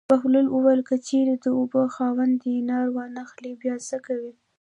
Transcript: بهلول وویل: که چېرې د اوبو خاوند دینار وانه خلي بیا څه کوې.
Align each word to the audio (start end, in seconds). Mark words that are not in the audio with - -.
بهلول 0.09 0.47
وویل: 0.51 0.81
که 0.89 0.95
چېرې 1.07 1.35
د 1.39 1.45
اوبو 1.59 1.81
خاوند 1.95 2.33
دینار 2.45 2.85
وانه 2.95 3.23
خلي 3.31 3.53
بیا 3.61 3.75
څه 3.89 3.97
کوې. 4.07 4.31